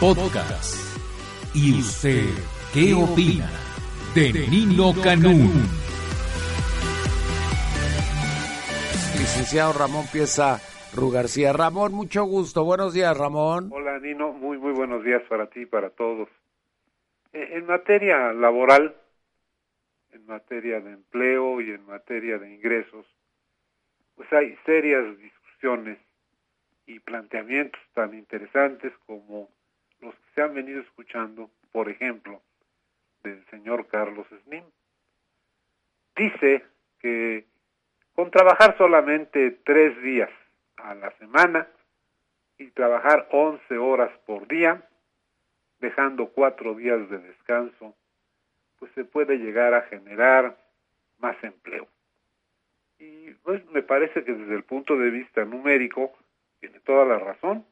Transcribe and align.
Podcast. 0.00 0.74
¿Y 1.54 1.78
usted 1.78 2.24
qué 2.72 2.94
opina 2.94 3.50
de 4.14 4.32
Nino 4.48 4.94
Canún? 5.02 5.52
Licenciado 9.18 9.74
Ramón 9.74 10.06
Pieza 10.10 10.58
Rugarcía. 10.94 11.52
Ramón, 11.52 11.92
mucho 11.92 12.24
gusto. 12.24 12.64
Buenos 12.64 12.94
días, 12.94 13.14
Ramón. 13.16 13.68
Hola, 13.72 13.98
Nino. 13.98 14.32
Muy, 14.32 14.56
muy 14.56 14.72
buenos 14.72 15.04
días 15.04 15.22
para 15.28 15.50
ti 15.50 15.60
y 15.60 15.66
para 15.66 15.90
todos. 15.90 16.28
Eh, 17.34 17.50
En 17.52 17.66
materia 17.66 18.32
laboral, 18.32 18.96
en 20.12 20.24
materia 20.24 20.80
de 20.80 20.92
empleo 20.92 21.60
y 21.60 21.72
en 21.72 21.84
materia 21.84 22.38
de 22.38 22.54
ingresos, 22.54 23.04
pues 24.16 24.32
hay 24.32 24.56
serias 24.64 25.04
discusiones 25.18 25.98
y 26.86 26.98
planteamientos 27.00 27.80
tan 27.92 28.14
interesantes 28.14 28.92
como 29.06 29.50
han 30.40 30.54
venido 30.54 30.80
escuchando, 30.80 31.50
por 31.72 31.88
ejemplo, 31.88 32.40
del 33.22 33.44
señor 33.46 33.86
Carlos 33.88 34.26
Slim. 34.44 34.64
Dice 36.16 36.64
que 37.00 37.46
con 38.14 38.30
trabajar 38.30 38.76
solamente 38.76 39.50
tres 39.64 40.00
días 40.02 40.30
a 40.76 40.94
la 40.94 41.10
semana 41.12 41.68
y 42.58 42.70
trabajar 42.70 43.28
11 43.30 43.78
horas 43.78 44.10
por 44.26 44.46
día, 44.46 44.86
dejando 45.78 46.28
cuatro 46.28 46.74
días 46.74 47.08
de 47.08 47.18
descanso, 47.18 47.94
pues 48.78 48.92
se 48.92 49.04
puede 49.04 49.38
llegar 49.38 49.72
a 49.74 49.82
generar 49.82 50.56
más 51.18 51.42
empleo. 51.42 51.86
Y 52.98 53.30
pues 53.42 53.64
me 53.70 53.82
parece 53.82 54.24
que 54.24 54.34
desde 54.34 54.54
el 54.54 54.64
punto 54.64 54.96
de 54.96 55.10
vista 55.10 55.44
numérico 55.44 56.12
tiene 56.60 56.80
toda 56.80 57.06
la 57.06 57.18
razón. 57.18 57.64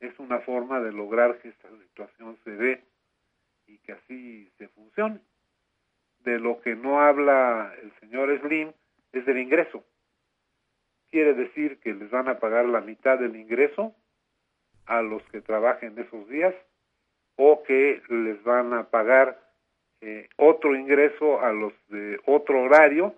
Es 0.00 0.18
una 0.18 0.40
forma 0.40 0.80
de 0.80 0.92
lograr 0.92 1.38
que 1.38 1.48
esta 1.48 1.68
situación 1.70 2.38
se 2.44 2.50
dé 2.50 2.84
y 3.66 3.78
que 3.78 3.92
así 3.92 4.50
se 4.58 4.68
funcione. 4.68 5.20
De 6.20 6.38
lo 6.38 6.60
que 6.60 6.74
no 6.74 7.00
habla 7.00 7.74
el 7.82 7.92
señor 8.00 8.36
Slim 8.40 8.72
es 9.12 9.26
del 9.26 9.38
ingreso. 9.38 9.84
Quiere 11.10 11.34
decir 11.34 11.78
que 11.78 11.94
les 11.94 12.10
van 12.10 12.28
a 12.28 12.38
pagar 12.38 12.66
la 12.66 12.80
mitad 12.80 13.18
del 13.18 13.36
ingreso 13.36 13.94
a 14.86 15.02
los 15.02 15.22
que 15.30 15.40
trabajen 15.40 15.98
esos 15.98 16.28
días 16.28 16.54
o 17.36 17.62
que 17.62 18.02
les 18.08 18.42
van 18.42 18.72
a 18.72 18.90
pagar 18.90 19.40
eh, 20.00 20.28
otro 20.36 20.76
ingreso 20.76 21.40
a 21.40 21.52
los 21.52 21.72
de 21.88 22.20
otro 22.26 22.62
horario, 22.62 23.14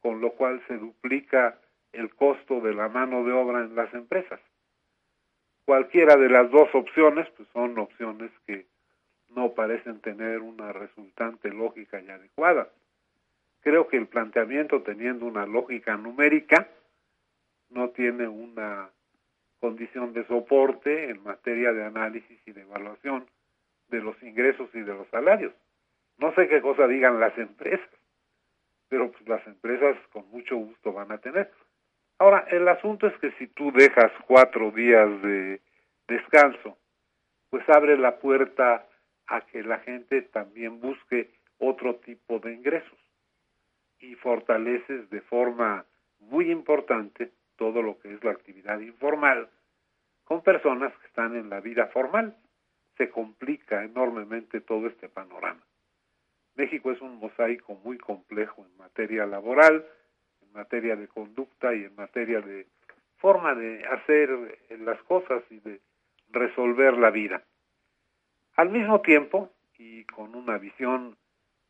con 0.00 0.20
lo 0.20 0.32
cual 0.32 0.62
se 0.66 0.78
duplica 0.78 1.58
el 1.92 2.14
costo 2.14 2.60
de 2.60 2.74
la 2.74 2.88
mano 2.88 3.24
de 3.24 3.32
obra 3.32 3.60
en 3.60 3.74
las 3.74 3.92
empresas. 3.92 4.40
Cualquiera 5.64 6.16
de 6.16 6.28
las 6.28 6.50
dos 6.50 6.68
opciones, 6.74 7.28
pues 7.36 7.48
son 7.52 7.78
opciones 7.78 8.30
que 8.46 8.66
no 9.28 9.52
parecen 9.52 10.00
tener 10.00 10.40
una 10.40 10.72
resultante 10.72 11.50
lógica 11.50 12.00
y 12.00 12.10
adecuada. 12.10 12.68
Creo 13.60 13.86
que 13.86 13.96
el 13.96 14.08
planteamiento, 14.08 14.82
teniendo 14.82 15.24
una 15.24 15.46
lógica 15.46 15.96
numérica, 15.96 16.68
no 17.70 17.90
tiene 17.90 18.28
una 18.28 18.90
condición 19.60 20.12
de 20.12 20.26
soporte 20.26 21.10
en 21.10 21.22
materia 21.22 21.72
de 21.72 21.84
análisis 21.84 22.38
y 22.46 22.52
de 22.52 22.62
evaluación 22.62 23.26
de 23.88 24.00
los 24.00 24.20
ingresos 24.22 24.68
y 24.74 24.80
de 24.80 24.92
los 24.92 25.06
salarios. 25.08 25.52
No 26.18 26.34
sé 26.34 26.48
qué 26.48 26.60
cosa 26.60 26.88
digan 26.88 27.20
las 27.20 27.36
empresas, 27.38 27.88
pero 28.88 29.12
pues 29.12 29.26
las 29.28 29.46
empresas 29.46 29.96
con 30.12 30.28
mucho 30.30 30.56
gusto 30.56 30.92
van 30.92 31.12
a 31.12 31.18
tener. 31.18 31.50
Ahora, 32.22 32.46
el 32.52 32.68
asunto 32.68 33.08
es 33.08 33.18
que 33.18 33.32
si 33.32 33.48
tú 33.48 33.72
dejas 33.72 34.12
cuatro 34.28 34.70
días 34.70 35.08
de 35.22 35.60
descanso, 36.06 36.78
pues 37.50 37.68
abre 37.68 37.98
la 37.98 38.20
puerta 38.20 38.86
a 39.26 39.40
que 39.40 39.64
la 39.64 39.80
gente 39.80 40.22
también 40.22 40.80
busque 40.80 41.32
otro 41.58 41.96
tipo 41.96 42.38
de 42.38 42.54
ingresos 42.54 42.96
y 43.98 44.14
fortaleces 44.14 45.10
de 45.10 45.20
forma 45.22 45.84
muy 46.20 46.52
importante 46.52 47.32
todo 47.56 47.82
lo 47.82 47.98
que 47.98 48.14
es 48.14 48.22
la 48.22 48.30
actividad 48.30 48.78
informal 48.78 49.50
con 50.22 50.44
personas 50.44 50.96
que 50.98 51.08
están 51.08 51.34
en 51.34 51.50
la 51.50 51.58
vida 51.58 51.88
formal. 51.88 52.36
Se 52.98 53.10
complica 53.10 53.82
enormemente 53.82 54.60
todo 54.60 54.86
este 54.86 55.08
panorama. 55.08 55.66
México 56.54 56.92
es 56.92 57.00
un 57.00 57.16
mosaico 57.16 57.74
muy 57.82 57.98
complejo 57.98 58.64
en 58.64 58.76
materia 58.76 59.26
laboral, 59.26 59.84
materia 60.52 60.96
de 60.96 61.08
conducta 61.08 61.74
y 61.74 61.84
en 61.84 61.94
materia 61.94 62.40
de 62.40 62.66
forma 63.16 63.54
de 63.54 63.84
hacer 63.86 64.30
las 64.80 65.00
cosas 65.02 65.42
y 65.50 65.60
de 65.60 65.80
resolver 66.30 66.96
la 66.98 67.10
vida. 67.10 67.42
Al 68.56 68.70
mismo 68.70 69.00
tiempo, 69.00 69.50
y 69.78 70.04
con 70.04 70.34
una 70.34 70.58
visión, 70.58 71.16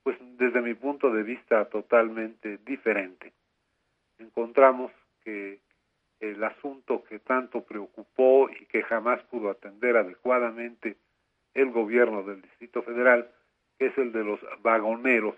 pues 0.02 0.16
desde 0.38 0.60
mi 0.60 0.74
punto 0.74 1.10
de 1.10 1.22
vista 1.22 1.64
totalmente 1.66 2.58
diferente, 2.58 3.32
encontramos 4.18 4.90
que 5.24 5.60
el 6.20 6.42
asunto 6.44 7.04
que 7.04 7.18
tanto 7.18 7.64
preocupó 7.64 8.48
y 8.48 8.66
que 8.66 8.82
jamás 8.82 9.22
pudo 9.24 9.50
atender 9.50 9.96
adecuadamente 9.96 10.96
el 11.54 11.70
gobierno 11.70 12.22
del 12.22 12.40
Distrito 12.40 12.82
Federal, 12.82 13.28
es 13.78 13.96
el 13.98 14.12
de 14.12 14.24
los 14.24 14.40
vagoneros, 14.62 15.34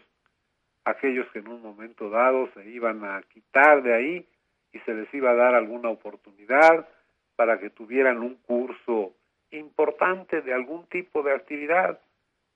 aquellos 0.84 1.26
que 1.32 1.38
en 1.38 1.48
un 1.48 1.62
momento 1.62 2.10
dado 2.10 2.48
se 2.54 2.68
iban 2.68 3.04
a 3.04 3.22
quitar 3.22 3.82
de 3.82 3.94
ahí 3.94 4.26
y 4.72 4.78
se 4.80 4.94
les 4.94 5.12
iba 5.14 5.30
a 5.30 5.34
dar 5.34 5.54
alguna 5.54 5.88
oportunidad 5.88 6.88
para 7.36 7.58
que 7.58 7.70
tuvieran 7.70 8.18
un 8.18 8.36
curso 8.36 9.14
importante 9.50 10.42
de 10.42 10.52
algún 10.52 10.86
tipo 10.86 11.22
de 11.22 11.32
actividad, 11.32 12.00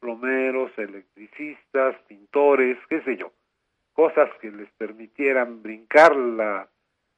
plomeros, 0.01 0.71
electricistas, 0.79 1.97
pintores, 2.07 2.77
qué 2.89 3.01
sé 3.03 3.17
yo, 3.17 3.33
cosas 3.93 4.31
que 4.41 4.51
les 4.51 4.71
permitieran 4.73 5.63
brincar 5.63 6.15
la 6.15 6.69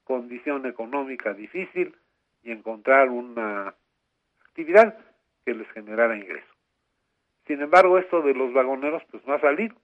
condición 0.04 0.66
económica 0.66 1.34
difícil 1.34 1.97
y 2.42 2.53
encontrar 2.53 3.10
una 3.10 3.75
actividad 4.47 4.98
que 5.44 5.54
les 5.54 5.71
generara 5.72 6.16
ingreso. 6.16 6.47
Sin 7.47 7.60
embargo, 7.60 7.98
esto 7.98 8.22
de 8.22 8.34
los 8.34 8.53
vagoneros 8.53 9.03
pues 9.10 9.27
no 9.27 9.34
ha 9.34 9.41
salido. 9.41 9.75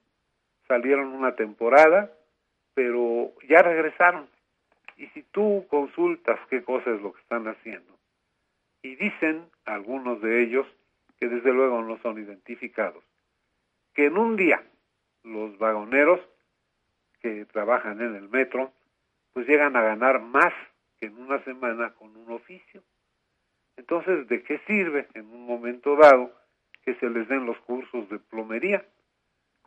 Salieron 0.67 1.07
una 1.07 1.35
temporada, 1.35 2.11
pero 2.73 3.33
ya 3.47 3.61
regresaron. 3.61 4.27
Y 4.97 5.07
si 5.07 5.23
tú 5.23 5.65
consultas 5.69 6.39
qué 6.49 6.63
cosa 6.63 6.91
es 6.91 7.01
lo 7.01 7.13
que 7.13 7.21
están 7.21 7.47
haciendo, 7.47 7.97
y 8.81 8.95
dicen 8.95 9.45
algunos 9.65 10.21
de 10.21 10.43
ellos, 10.43 10.67
que 11.19 11.27
desde 11.27 11.51
luego 11.51 11.81
no 11.81 11.97
son 12.01 12.19
identificados, 12.19 13.03
que 13.93 14.05
en 14.05 14.17
un 14.17 14.35
día 14.35 14.61
los 15.23 15.57
vagoneros 15.57 16.19
que 17.21 17.45
trabajan 17.45 18.01
en 18.01 18.15
el 18.15 18.29
metro, 18.29 18.71
pues 19.33 19.47
llegan 19.47 19.75
a 19.75 19.81
ganar 19.81 20.21
más 20.21 20.53
que 20.99 21.07
en 21.07 21.17
una 21.17 21.43
semana 21.43 21.91
con 21.95 22.15
un 22.15 22.31
oficio. 22.31 22.83
Entonces, 23.75 24.27
¿de 24.27 24.43
qué 24.43 24.59
sirve 24.67 25.07
en 25.13 25.27
un 25.27 25.45
momento 25.45 25.95
dado 25.95 26.31
que 26.83 26.95
se 26.95 27.09
les 27.09 27.27
den 27.27 27.45
los 27.45 27.57
cursos 27.59 28.09
de 28.09 28.19
plomería? 28.19 28.85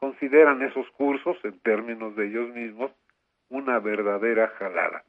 Consideran 0.00 0.62
esos 0.62 0.90
cursos, 0.92 1.36
en 1.44 1.58
términos 1.60 2.16
de 2.16 2.26
ellos 2.26 2.48
mismos, 2.54 2.90
una 3.50 3.78
verdadera 3.80 4.48
jalada. 4.48 5.04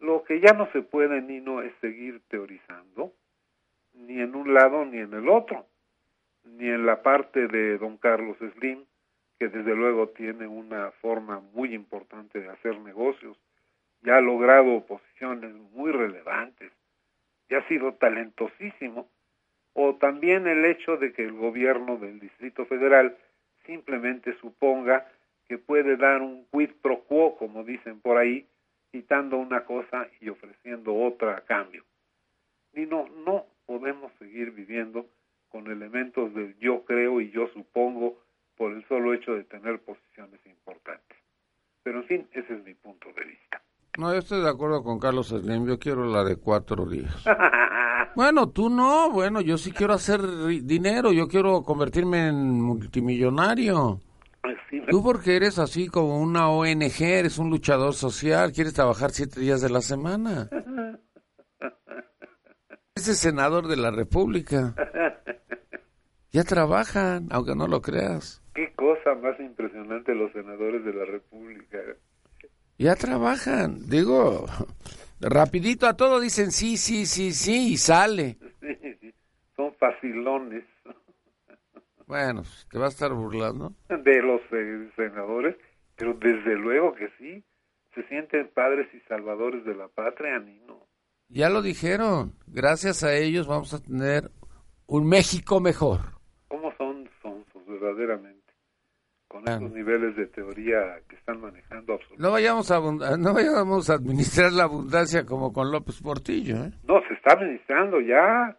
Lo 0.00 0.24
que 0.24 0.40
ya 0.40 0.52
no 0.52 0.70
se 0.72 0.82
puede, 0.82 1.22
Nino, 1.22 1.62
es 1.62 1.72
seguir 1.80 2.20
teorizando, 2.28 3.12
ni 3.92 4.20
en 4.20 4.34
un 4.34 4.52
lado 4.52 4.84
ni 4.84 4.98
en 4.98 5.14
el 5.14 5.28
otro, 5.28 5.66
ni 6.44 6.68
en 6.68 6.86
la 6.86 7.02
parte 7.02 7.46
de 7.46 7.78
don 7.78 7.96
Carlos 7.96 8.36
Slim, 8.58 8.84
que 9.38 9.48
desde 9.48 9.76
luego 9.76 10.08
tiene 10.08 10.48
una 10.48 10.90
forma 11.00 11.40
muy 11.52 11.72
importante 11.72 12.40
de 12.40 12.48
hacer 12.48 12.78
negocios, 12.80 13.38
ya 14.02 14.16
ha 14.16 14.20
logrado 14.20 14.84
posiciones 14.86 15.54
muy 15.72 15.92
relevantes, 15.92 16.72
y 17.48 17.54
ha 17.54 17.66
sido 17.68 17.94
talentosísimo, 17.94 19.08
o 19.72 19.94
también 19.96 20.48
el 20.48 20.64
hecho 20.64 20.96
de 20.96 21.12
que 21.12 21.22
el 21.22 21.32
gobierno 21.32 21.96
del 21.96 22.18
Distrito 22.18 22.66
Federal 22.66 23.16
simplemente 23.66 24.36
suponga 24.40 25.06
que 25.46 25.58
puede 25.58 25.96
dar 25.96 26.22
un 26.22 26.46
quid 26.50 26.70
pro 26.82 27.04
quo, 27.04 27.36
como 27.36 27.64
dicen 27.64 28.00
por 28.00 28.16
ahí, 28.16 28.46
quitando 28.90 29.36
una 29.36 29.64
cosa 29.64 30.08
y 30.20 30.28
ofreciendo 30.28 30.94
otra 30.94 31.36
a 31.36 31.40
cambio. 31.42 31.84
Y 32.72 32.86
no, 32.86 33.08
no 33.24 33.46
podemos 33.66 34.12
seguir 34.18 34.52
viviendo 34.52 35.06
con 35.48 35.70
elementos 35.70 36.34
del 36.34 36.56
yo 36.58 36.84
creo 36.84 37.20
y 37.20 37.30
yo 37.30 37.48
supongo 37.48 38.18
por 38.56 38.72
el 38.72 38.86
solo 38.88 39.14
hecho 39.14 39.34
de 39.34 39.44
tener 39.44 39.80
posiciones 39.80 40.40
importantes. 40.46 41.18
Pero 41.82 41.98
en 41.98 42.04
fin, 42.06 42.28
ese 42.32 42.54
es 42.54 42.64
mi 42.64 42.74
punto 42.74 43.08
de 43.12 43.24
vista. 43.24 43.62
No, 43.98 44.12
yo 44.12 44.18
estoy 44.18 44.42
de 44.42 44.48
acuerdo 44.48 44.82
con 44.82 44.98
Carlos 44.98 45.28
Slim, 45.28 45.66
yo 45.66 45.78
quiero 45.78 46.04
la 46.06 46.24
de 46.24 46.36
cuatro 46.36 46.86
días. 46.86 47.24
bueno, 48.16 48.48
tú 48.50 48.70
no, 48.70 49.10
bueno, 49.10 49.40
yo 49.40 49.58
sí 49.58 49.72
quiero 49.72 49.94
hacer 49.94 50.20
dinero, 50.62 51.12
yo 51.12 51.28
quiero 51.28 51.62
convertirme 51.62 52.28
en 52.28 52.60
multimillonario. 52.60 54.00
Tú 54.90 55.02
porque 55.02 55.36
eres 55.36 55.58
así 55.58 55.88
como 55.88 56.20
una 56.20 56.48
ONG, 56.50 57.00
eres 57.00 57.38
un 57.38 57.50
luchador 57.50 57.94
social, 57.94 58.52
quieres 58.52 58.74
trabajar 58.74 59.10
siete 59.10 59.40
días 59.40 59.60
de 59.60 59.70
la 59.70 59.80
semana. 59.80 60.48
Ese 62.94 63.14
senador 63.14 63.66
de 63.66 63.76
la 63.76 63.90
República. 63.90 64.74
Ya 66.32 66.44
trabajan, 66.44 67.28
aunque 67.30 67.54
no 67.54 67.66
lo 67.66 67.80
creas. 67.80 68.42
Qué 68.54 68.72
cosa 68.74 69.14
más 69.20 69.38
impresionante 69.40 70.14
los 70.14 70.32
senadores 70.32 70.84
de 70.84 70.92
la 70.92 71.04
República. 71.04 71.78
Ya 72.78 72.96
trabajan, 72.96 73.88
digo, 73.88 74.46
rapidito 75.20 75.86
a 75.86 75.96
todo 75.96 76.20
dicen 76.20 76.50
sí, 76.50 76.76
sí, 76.76 77.06
sí, 77.06 77.32
sí 77.32 77.72
y 77.72 77.76
sale. 77.76 78.38
Son 79.56 79.74
facilones. 79.74 80.64
Bueno, 82.06 82.42
¿te 82.70 82.78
vas 82.78 82.88
a 82.88 82.94
estar 82.94 83.12
burlando? 83.14 83.72
De 83.88 84.22
los 84.22 84.40
eh, 84.52 84.90
senadores, 84.96 85.56
pero 85.96 86.14
desde 86.14 86.56
luego 86.56 86.94
que 86.94 87.08
sí. 87.18 87.42
Se 87.94 88.02
sienten 88.08 88.50
padres 88.52 88.92
y 88.92 89.00
salvadores 89.08 89.64
de 89.64 89.74
la 89.76 89.86
patria, 89.86 90.40
ni 90.40 90.58
no. 90.60 90.84
Ya 91.28 91.48
lo 91.48 91.62
dijeron. 91.62 92.32
Gracias 92.46 93.04
a 93.04 93.14
ellos 93.14 93.46
vamos 93.46 93.72
a 93.72 93.80
tener 93.80 94.30
un 94.86 95.08
México 95.08 95.60
mejor. 95.60 96.00
¿Cómo 96.48 96.72
son 96.76 97.08
sonsos, 97.22 97.66
verdaderamente? 97.66 98.33
Con 99.34 99.48
esos 99.48 99.72
niveles 99.72 100.14
de 100.14 100.28
teoría 100.28 101.00
que 101.08 101.16
están 101.16 101.40
manejando 101.40 101.94
absolutamente. 101.94 102.22
No 102.22 102.30
vayamos 102.30 102.70
a, 102.70 102.78
no 103.18 103.34
vayamos 103.34 103.90
a 103.90 103.94
administrar 103.94 104.52
la 104.52 104.62
abundancia 104.62 105.26
como 105.26 105.52
con 105.52 105.72
López 105.72 106.00
Portillo, 106.00 106.54
¿eh? 106.66 106.70
No, 106.84 107.02
se 107.08 107.14
está 107.14 107.32
administrando 107.32 108.00
ya 108.00 108.56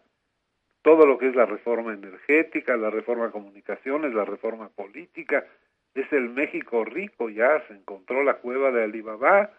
todo 0.82 1.06
lo 1.06 1.16
que 1.16 1.30
es 1.30 1.34
la 1.34 1.46
reforma 1.46 1.94
energética, 1.94 2.76
la 2.76 2.90
reforma 2.90 3.30
comunicaciones, 3.30 4.12
la 4.12 4.26
reforma 4.26 4.68
política, 4.68 5.46
es 5.94 6.12
el 6.12 6.28
México 6.28 6.84
rico, 6.84 7.30
ya 7.30 7.66
se 7.68 7.72
encontró 7.72 8.22
la 8.22 8.34
cueva 8.34 8.70
de 8.70 8.84
Alibaba 8.84 9.52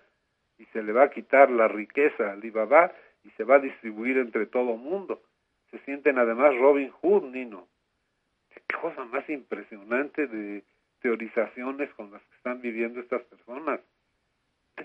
y 0.60 0.66
se 0.66 0.84
le 0.84 0.94
va 0.94 1.06
a 1.06 1.10
quitar 1.10 1.50
la 1.50 1.68
riqueza 1.68 2.28
a 2.28 2.34
Alibaba 2.34 2.92
y 3.24 3.32
se 3.32 3.44
va 3.44 3.56
a 3.56 3.60
distribuir 3.60 4.20
entre 4.20 4.46
todo 4.46 4.78
mundo. 4.78 5.24
Se 5.72 5.80
sienten 5.80 6.20
además 6.20 6.56
Robin 6.60 6.92
Hood, 7.02 7.24
Nino. 7.32 7.68
Qué 8.52 8.62
cosa 8.80 9.04
más 9.06 9.28
impresionante 9.28 10.28
de 10.28 10.64
teorizaciones 11.02 11.94
con 11.94 12.12
las 12.12 12.22
que 12.24 12.36
están 12.36 12.62
viviendo 12.62 13.00
estas 13.00 13.24
personas. 13.24 13.80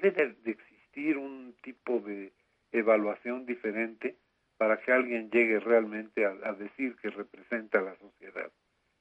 Debe 0.01 0.35
de 0.45 0.51
existir 0.51 1.19
un 1.19 1.55
tipo 1.63 2.01
de 2.01 2.33
evaluación 2.73 3.47
diferente 3.47 4.17
para 4.57 4.79
que 4.79 4.93
alguien 4.93 5.31
llegue 5.31 5.59
realmente 5.59 6.25
a, 6.25 6.53
decir 6.53 6.95
que 7.03 7.11
representa 7.11 7.79
a 7.79 7.83
la 7.83 7.97
sociedad. 7.97 8.51